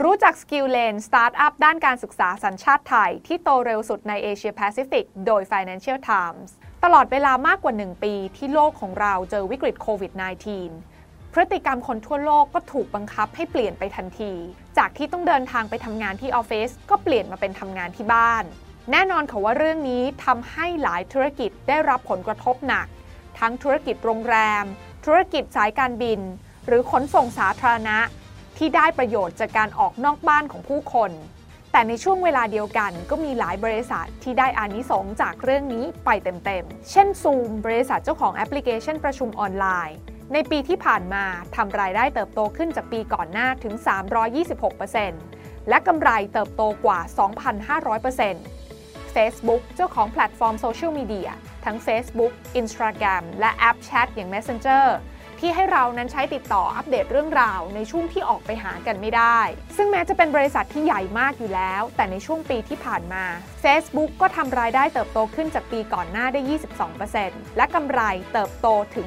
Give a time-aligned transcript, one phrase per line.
[0.00, 6.50] รู้จัก Skill Lane สตาร์ทอัพด้านการศึกษาสัญชาติไทย ที่โตเร็วสุดในเอเชียแปซิฟิกโดย Financial Times
[6.84, 10.12] ตลอดเวลามากกว่า 1 ปีที่โลกของเราเจอวิกฤตโควิด
[10.72, 14.32] -19 พฤติกรรมคนทั่วโลกก็ถูกบังคับให้เปลี่ยนไปทันที
[14.78, 18.44] จากที่ต้องเดินทางไปทำงานที่ออฟฟิศก็เปลี่ยนมาเป็นทำงานที่บ้าน
[18.90, 22.86] แน่นอนค่ะว่าเรื่องนี้ทำให้หลายธุรกิจได้รับผลกระทบหนัก
[23.38, 24.64] ทั้งธุรกิจโรงแรม
[25.04, 26.20] ธุรกิจสายการบิน
[26.66, 27.98] หรือขนส่งสาธารณะ
[28.64, 31.10] ที่ได้ประโยชน์จากการออกนอกบ้านของผู้คน
[31.72, 39.96] แต่ในช่วงเวลาเดียวกันก็มีหลายบริษัทที่ได้อานิสงส์จากเรื่องนี้ไปเต็มๆ เช่น Zoom บริษัทเจ้าของแอปพลิเคชันประชุมออนไลน์
[40.32, 41.24] ในปีที่ผ่านมา
[41.56, 43.74] ทำรายได้เติบโตขึ้นจากปีก่อนหน้าถึง
[44.52, 47.00] 326%และกำไรเติบโตกว่า
[48.32, 51.30] 2,500% Facebook เจ้าของแพลตฟอร์มโซเชียลมีเดีย
[51.64, 54.86] ทั้ง Facebook Instagram และแอปแชทอย่าง Messenger
[55.44, 59.38] ที่ให้เรานั้นใช้ติดต่ออัปเดตเรื่องราว ในช่วงที่ออกไปหากันไม่ได้
[59.76, 63.24] ซึ่งแม้จะเป็นบริษัทที่ใหญ่มากอยู่แล้ว แต่ในช่วงปีที่ผ่านมา
[63.64, 66.40] Facebook ก็ทำรายได้เติบโตขึ้นจากปีก่อนหน้าได้
[66.98, 68.00] 22%และกำไร
[68.32, 69.06] เติบโตถึง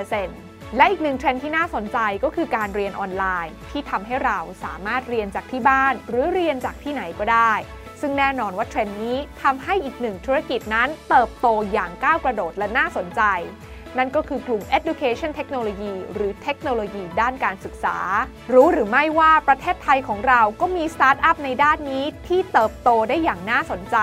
[0.00, 7.52] 58%และอีกหนึ่งเทรนด์ที่น่าสนใจก็คือการเรียนออนไลน์ ที่ทำให้เราสามารถเรียนจากที่บ้าน หรือเรียนจากที่ไหนก็ได้
[8.00, 13.22] ซึ่งแน่นอนว่าเทรนด์นี้ทำให้อีกหนึ่งธุรกิจนั้นเติบโตอย่างก้าวกระโดดและน่าสนใจ
[13.98, 17.96] นั่นก็คือกลุ่ม Education Technology หรือเทคโนโลยีด้านการศึกษา
[18.52, 23.96] รู้หรือไม่ว่าประเทศไทยของเราก็มีสตาร์ทอัพในด้านนี้ที่เติบโตได้อย่างน่าสนใจ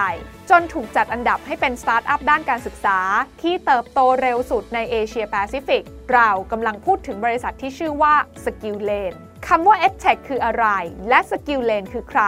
[0.50, 3.00] จนถูกจัดอันดับให้เป็นสตาร์ทอัพด้านการศึกษา
[3.41, 10.66] ที่เติบโตเร็วสุดในเอเชียแปซิฟิกเรากำลังพูดถึงบริษัทที่ชื่อว่า Skill Lane คำว่า EdTech คืออะไร
[11.09, 12.23] และ Skill Lane คือใคร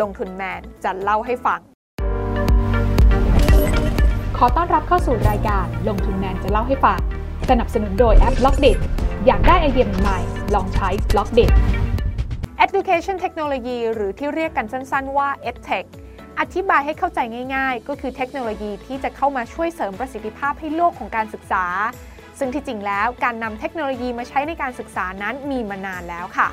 [0.00, 1.60] ลงทุนแมนจะเล่าให้ฟัง
[4.42, 7.00] ขอต้อนรับเข้าสู่รายการลงทุนแมนจะเล่าให้ฟัง
[7.50, 8.72] สนับสนุนโดยแอปบล็อกเด็
[9.26, 10.18] อยากได้ไอเดียใหม่
[10.54, 11.46] ลองใช้บล็อกเด็
[12.64, 15.86] Education Technology หรือที่เรียกกันสั้นๆว่า EdTech
[16.40, 17.18] อธิบายให้เข้าใจ
[17.54, 21.64] ง่ายๆ ก็คือเทคโนโลยีที่จะเข้ามาช่วยเสริมประสิทธิภาพให้โลกของการศึกษา
[22.38, 26.48] ซึ่งที่จริงแล้วการนำเทคโนโลยีมาใช้ในการศึกษานั้นมีมานานแล้วค่ะ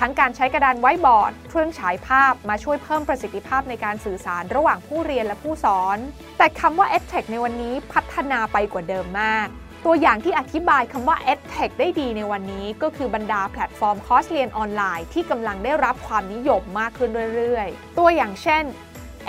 [0.00, 5.98] ทั้งการใช้กระดานไวท์บอร์ด เครื่องฉายภาพมาช่วยเพิ่มประสิทธิภาพในการสื่อสารระหว่างผู้เรียนและผู้สอน
[6.38, 9.48] แต่คำว่า EdTech ในวันนี้พัฒนาไปกว่าเดิมมาก
[9.84, 18.64] ตัวอย่างที่อธิบายคำว่า EdTech ได้ดีในวันนี้ ก็คือบรรดาแพลตฟอร์มคอร์สเรียนออนไลน์ที่กำลังได้รับความนิยมมากขึ้นเรื่อยๆ ตัวอย่างเช่น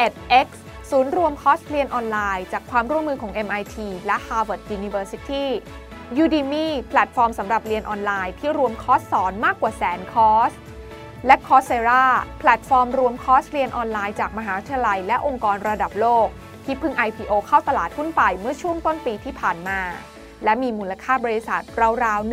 [0.06, 0.48] edX
[0.92, 3.76] ศูนย์รวมคอร์สเรียนออนไลน์จากความร่วมมือของ MIT
[4.06, 5.46] และ Harvard University
[6.22, 10.52] Udemy แพลตฟอร์มสำหรับเรียนออนไลน์ที่รวมคอร์สสอนมากกว่าแสนคอร์ส
[11.26, 12.04] และ Coursera
[12.40, 16.28] แพลตฟอร์มรวมคอร์สเรียนออนไลน์จากมหาวิทยาลัยและองค์กรระดับโลก
[16.66, 19.80] ที่เพิ่ง IPO เข้าตลาดหุ้นไปเมื่อช่วงต้นปีที่ผ่านมา
[20.44, 21.62] และมีมูลค่าบริษัท
[22.04, 22.32] ราวๆ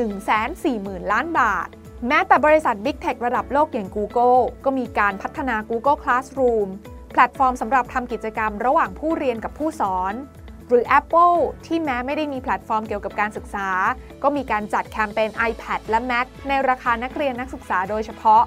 [0.50, 1.68] 140,000 ล้านบาท
[2.08, 6.68] แม้แต่บริษัท Big Tech ระดับโลกอย่าง Google ก็มีการพัฒนา Google Classroom
[7.12, 10.14] แพลตฟอร์มสำหรับทำกิจกรรมระหว่างผู้เรียนกับผู้สอน
[10.70, 11.36] หรือ Apple
[11.66, 13.68] ที่แม้ไม่ได้มีแพลตฟอร์มเกี่ยวกับการศึกษา
[14.22, 18.42] ก็มีการจัดแคมเปญ iPad และ Mac ในราคานักเรียนนักศึกษาโดยเฉพาะ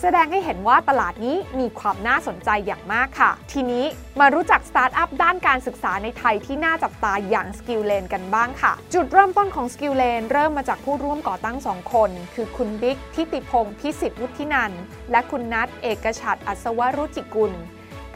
[0.00, 3.84] แสดงให้เห็นว่าตลาดนี้มีความน่าสนใจอย่างมากค่ะ ทีนี้
[4.20, 14.72] มารู้จักสตาร์ทอัพด้านการศึกษาในไทยที่น่าจับตาอย่าง Skill Lane กันบ้างค่ะ จุดเริ่มต้นของ Skill Lane เริ่มมาจากผู้ร่วมก่อตั้งสองคน คือคุณบิ๊กฐิติพงศ์พิสิฐวุฒินันท์
[15.10, 17.52] และคุณนัทเอกฉัตร อัศวรุจิกุล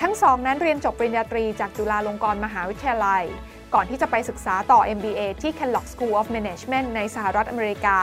[0.01, 3.25] ทั้งสองนั้นเรียนจบปริญญาตรีจากจุฬาลงกรณ์มหาวิทยาลัย
[3.75, 7.99] ก่อนที่จะไปศึกษาต่อ MBA ที่ Kellogg School of Management ในสหรัฐอเมริกา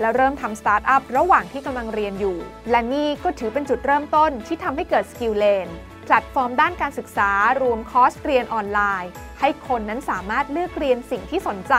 [0.00, 2.38] และเริ่มทำสตาร์ทอัพระหว่างที่กำลังเรียนอยู่
[2.70, 5.72] และนี่ก็ถือเป็นจุดเริ่มต้นที่ทำให้เกิด Skill Lane
[6.04, 7.30] แพลตฟอร์มด้านการศึกษา
[7.62, 9.10] รวมคอร์สเรียนออนไลน์
[9.40, 11.74] ให้คนนั้นสามารถเลือกเรียนสิ่งที่สนใจ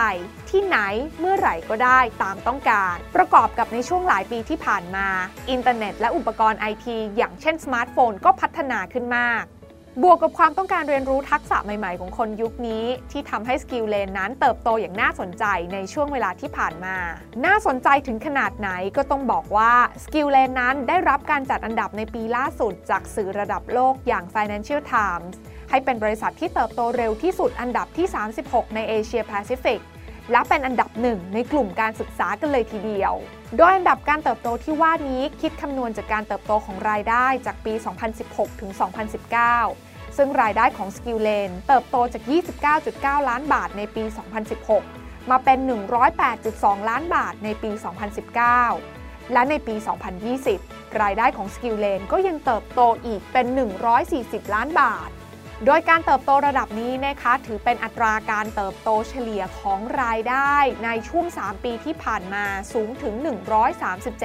[0.50, 0.78] ที่ไหน
[1.20, 5.08] เมื่อไหร่ก็ได้ตามต้องการ ประกอบกับในช่วงหลายปีที่ผ่านมา
[5.50, 9.42] อินเทอร์เน็ตและอุปกรณ์ไอทีอย่างเช่นสมาร์ทโฟนก็พัฒนาขึ้นมาก
[10.00, 16.96] บวกกับความต้องการเรียนรู้ทักษะใหม่ๆ ของคนยุคนี้ ที่ทำให้ SkillLane นั้นเติบโตอย่างน่าสนใจในช่วงเวลาที่ผ่านมา
[17.44, 19.72] น่าสนใจถึงขนาดไหนก็ต้องบอกว่า
[20.04, 25.34] SkillLane นั้นได้รับการจัดอันดับในปีล่าสุด จากสื่อระดับโลกอย่าง Financial Times
[25.70, 28.06] ให้เป็นบริษัทที่เติบโตเร็วที่สุดอันดับที่
[28.40, 29.80] 36 ในเอเชียแปซิฟิก
[30.30, 33.14] และเป็นอันดับหนึ่งในกลุ่มการศึกษากันเลยทีเดียว
[33.56, 37.72] โดยอันดับการเติบโตที่ว่านี้คิดคำนวณจากการเติบโตของรายได้จากปี
[38.16, 38.70] 2016 ถึง
[39.44, 42.22] 2019 ซึ่งรายได้ของ Skill Lane เติบโตจาก
[42.76, 44.04] 29.9 ล้านบาทในปี
[44.66, 45.58] 2016 มาเป็น
[46.24, 47.70] 108.2 ล้านบาทในปี
[48.52, 49.74] 2019 และในปี
[50.38, 53.46] 2020 รายได้ของ Skill Lane ก็ยังเติบโตอีกเป็น
[54.00, 55.10] 140 ล้านบาท
[55.66, 60.54] โดยการเติบโตระดับนี้นะคะถือเป็นอัตราการเติบโตเฉลี่ยของรายได้
[60.84, 63.14] ในช่วง 3 ปีที่ผ่านมาสูงถึง
[63.80, 64.24] 137%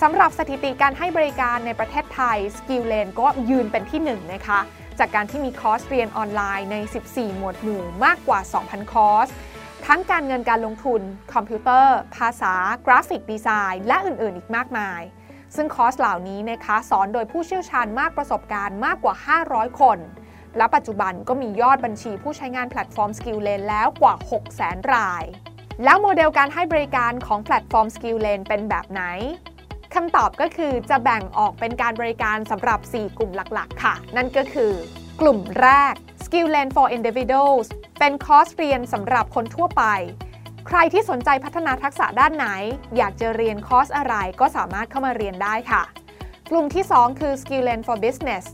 [0.00, 4.60] สำหรับสถิติการให้บริการในประเทศไทย SkillLane ก็ยืนเป็นที่1 นะคะ
[4.98, 6.76] จากการที่มีคอร์สเรียนออนไลน์ใน
[7.06, 9.28] 14 หมวดหมู่มากกว่า 2,000 คอร์ส
[9.86, 11.00] ทั้งการเงินการลงทุน
[11.34, 12.54] คอมพิวเตอร์ ภาษา
[12.86, 15.00] graphic design และอื่นๆ อีกมากมาย
[15.56, 19.14] ซึ่งคอร์สเหล่านี้นะคะสอนโดยผู้เชี่ยวชาญมากประสบการณ์มากกว่า
[19.48, 20.00] 500 คน
[20.56, 24.14] และปัจจุบันก็มียอดบัญชีผู้ใช้งานแพลตฟอร์ม SkillLane แล้วกว่า
[24.54, 25.24] 600,000 ราย
[25.84, 29.02] แล้วโมเดลการให้บริการของแพลตฟอร์ม SkillLane เป็นแบบไหน
[29.94, 34.72] คำตอบก็คือจะแบ่งออกเป็นการบริการสำหรับ 4 กลุ่มหลักๆ ค่ะ นั่นก็คือ
[35.20, 35.94] กลุ่มแรก
[36.24, 37.66] Skill l a n for Individuals
[37.98, 39.84] เป็นคอร์สเรียนสำหรับคนทั่วไป
[40.66, 42.46] ใครที่สนใจพัฒนาทักษะด้านไหน
[42.96, 45.82] อยากจะเรียนคอร์สอะไรก็สามารถเข้ามาเรียนได้ค่ะ
[46.50, 48.44] กลุ่มที่ 2 คือ Skill l a n for Business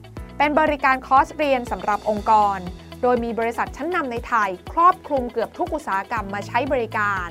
[0.45, 2.59] เป็นบริการคอร์สเรียนสำหรับองค์กร
[3.03, 7.29] โดยมีบริษัทชั้นนำในไทย ครอบคลุมเกือบทุกอุตสาหกรรมมาใช้บริการ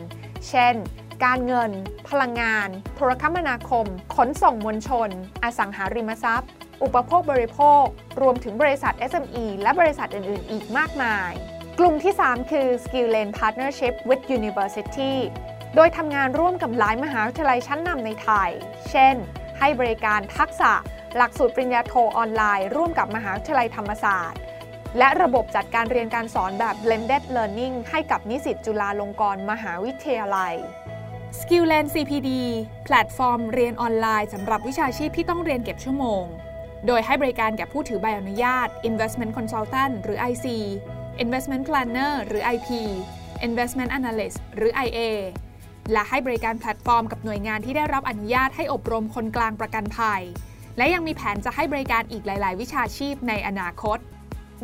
[0.49, 0.75] เช่น
[1.25, 1.71] การเงิน
[2.09, 3.85] พลังงาน โทรคมนาคม
[4.15, 5.09] ขนส่งมวลชน
[5.43, 6.49] อสังหาริมทรัพย์
[6.83, 7.83] อุปโภคบริโภค
[8.21, 11.31] รวมถึงบริษัท SME และบริษัทอื่น ๆ อีกมากมาย
[11.79, 15.13] กลุ่มที่ 3 คือ Skill Lane Partnership with University
[15.75, 18.49] โดยทำงานร่วมกับหลายมหาวิทยาลัยชั้นนำในไทย
[18.89, 19.15] เช่น
[19.59, 20.73] ให้บริการทักษะ
[21.17, 24.39] หลักสูตรปริญญาโทออนไลน์ ร่วมกับมหาวิทยาลัยธรรมศาสตร์
[24.97, 30.53] และระบบจัดการเรียนการสอนแบบ blended learning ให้กับนิสิตจุฬาลงกรณ์มหาวิทยาลัย
[31.39, 32.29] SkillLane CPD
[32.85, 36.23] แพลตฟอร์มเรียนออนไลน์สำหรับวิชาชีพที่ต้องเรียนเก็บชั่วโมง
[36.87, 40.45] โดยให้บริการแก่ผู้ถือใบอนุญาต Investment Consultant หรือ IC
[41.23, 42.69] Investment Planner หรือ IP
[43.47, 44.99] Investment Analyst หรือ IA
[45.91, 50.23] และให้บริการแพลตฟอร์มกับหน่วยงานที่ได้รับอนุญาตให้อบรมคนกลางประกันภัย
[50.77, 53.97] และยังมีแผนจะให้บริการอีกหลาย ๆ วิชาชีพในอนาคต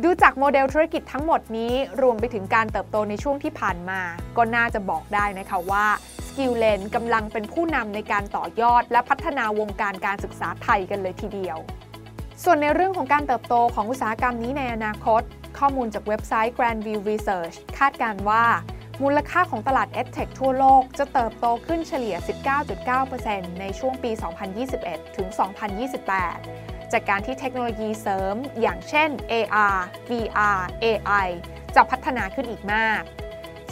[0.02, 1.72] ดูจากโมเดลธุรกิจทั้งหมดนี้
[2.02, 4.00] รวมไปถึงการเติบโตในช่วงที่ผ่านมา
[4.36, 5.86] ก็น่าจะบอกได้นะคะว่า
[6.26, 11.58] Skillane กำลังเป็นผู้นำในการต่อยอด และพัฒนาวงการการศึกษาไทยกันเลยทีเดียว
[12.44, 15.22] ส่วนในเรื่องของการเติบโตของอุตสาหกรรมนี้ในอนาคต
[15.58, 18.44] ข้อมูลจากเว็บไซต์ Grand View Research คาดการณ์ว่า
[19.04, 22.16] มูลค่าของตลาด EdTech ทั่วโลกจะเติบโตขึ้นเฉลี่ย
[22.88, 24.10] 19.9%ในช่วงปี
[24.64, 25.28] 2021 ถึง
[26.10, 29.78] 2028 จากการที่เทคโนโลยีเสริม อย่างเช่น AR
[30.08, 31.28] VR AI
[31.76, 33.02] จะพัฒนาขึ้นอีกมาก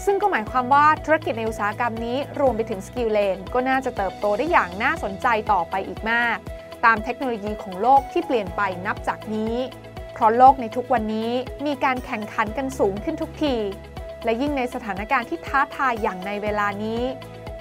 [0.05, 6.37] ซึ่งก็หมายความว่าธุรกิจในอุตสาหกรรมนี้รวมไปถึง Skill Lane ก็น่าจะเติบโตได้อย่างน่าสนใจต่อไปอีกมาก
[6.85, 9.57] ตามเทคโนโลยีของโลกที่เปลี่ยนไปนับจากนี้
[10.13, 11.31] เพราะโลกในทุกวันนี้
[11.67, 13.57] มีการแข่งขันกันสูงขึ้นทุกที
[14.25, 17.03] และยิ่งในสถานการณ์ที่ท้าทายอย่างในเวลานี้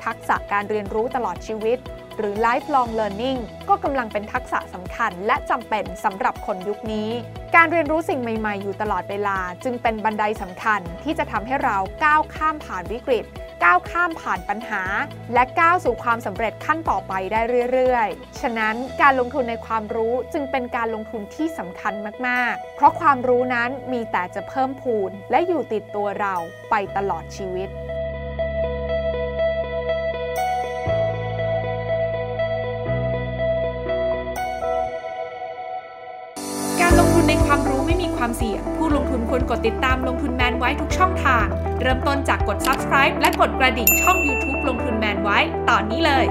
[0.03, 1.77] ทักษะการเรียนรู้ตลอดชีวิต
[2.17, 7.09] หรือ lifelong learning ก็กำลังเป็นทักษะสำคัญและจำเป็นสำหรับคนยุคนี้
[7.55, 13.25] การเรียนรู้สิ่งใหม่ ๆ อยู่ตลอดเวลา จึงเป็นบันไดสำคัญที่จะทำให้เราก้าวข้ามผ่านวิกฤต
[13.65, 14.83] ก้าวข้ามผ่านปัญหา
[15.33, 17.41] และก้าวสู่ความสำเร็จขั้นต่อไปได้
[17.71, 21.93] เรื่อยๆ ฉะนั้นการลงทุนในความรู้จึงเป็นการลงทุนที่สำคัญ
[22.27, 26.35] มากๆ เพราะความรู้นั้นมีแต่จะเพิ่มพูน และอยู่ติดตัวเรา
[26.69, 41.45] ไปตลอดชีวิตุณกดติดตามลงทุนแมนไว้ทุกช่องทาง
[41.81, 45.37] เริ่มต้นจากกด subscribe และกดกระดิ่งช่อง YouTube ลงทุนแมนไว้
[45.69, 46.25] ตอนนี้เลย